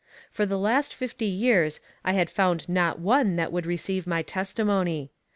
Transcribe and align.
For 0.31 0.47
the 0.47 0.57
last 0.57 0.95
fifty 0.95 1.27
years 1.27 1.79
I 2.03 2.13
had 2.13 2.31
found 2.31 2.67
not 2.67 2.97
one 2.97 3.35
that 3.35 3.51
would 3.51 3.67
receive 3.67 4.07
my 4.07 4.23
testimony. 4.23 5.11